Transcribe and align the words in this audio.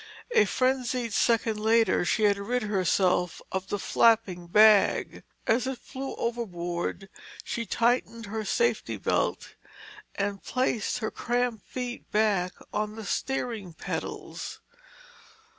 A 0.31 0.45
frenzied 0.45 1.13
second 1.13 1.59
later 1.59 2.03
she 2.05 2.23
had 2.23 2.39
rid 2.39 2.63
herself 2.63 3.39
of 3.51 3.67
the 3.67 3.77
flapping 3.77 4.47
bag. 4.47 5.21
As 5.45 5.67
it 5.67 5.77
flew 5.77 6.15
overboard, 6.15 7.07
she 7.43 7.67
tightened 7.67 8.25
her 8.25 8.43
safety 8.43 8.97
belt 8.97 9.53
and 10.15 10.41
placed 10.41 10.97
her 10.97 11.11
cramped 11.11 11.67
feet 11.67 12.11
back 12.11 12.53
on 12.73 12.95
the 12.95 13.05
steering 13.05 13.73
pedals. 13.73 14.59